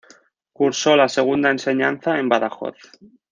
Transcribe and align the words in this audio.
Cursó 0.51 0.95
la 0.95 1.07
segunda 1.07 1.51
enseñanza 1.51 2.17
en 2.17 2.27
Badajoz. 2.27 2.75